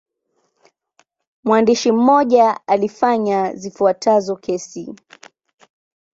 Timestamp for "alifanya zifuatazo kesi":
2.67-4.95